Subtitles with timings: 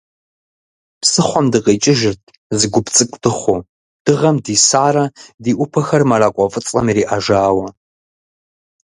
[1.01, 2.23] Псыхъуэм дыкъикӏыжырт,
[2.57, 3.59] зы гуп цӏыкӏу дыхъуу,
[4.05, 5.05] дыгъэм дисарэ,
[5.43, 7.67] ди ӏупэхэр мэракӏуэ фӏыцӏэм ириӏэжауэ.